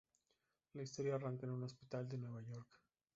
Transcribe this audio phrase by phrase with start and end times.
[0.73, 2.67] La historia arranca en un hospital de Nueva York.